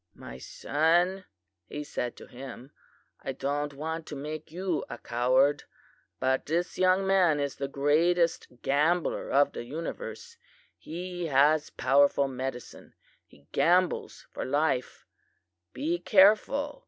"'My 0.15 0.39
son,' 0.39 1.25
he 1.67 1.83
said 1.83 2.15
to 2.17 2.25
him, 2.25 2.71
'I 3.21 3.33
don't 3.33 3.73
want 3.75 4.07
to 4.07 4.15
make 4.15 4.51
you 4.51 4.83
a 4.89 4.97
coward, 4.97 5.65
but 6.19 6.47
this 6.47 6.79
young 6.79 7.05
man 7.05 7.39
is 7.39 7.57
the 7.57 7.67
greatest 7.67 8.47
gambler 8.63 9.29
of 9.29 9.51
the 9.51 9.63
universe. 9.63 10.37
He 10.75 11.27
has 11.27 11.69
powerful 11.69 12.27
medicine. 12.27 12.95
He 13.27 13.45
gambles 13.51 14.25
for 14.31 14.43
life; 14.43 15.05
be 15.71 15.99
careful! 15.99 16.79